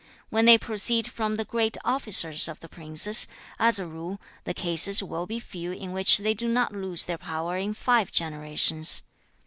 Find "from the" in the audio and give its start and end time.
1.11-1.45